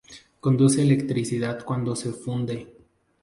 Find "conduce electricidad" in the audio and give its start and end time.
0.39-1.63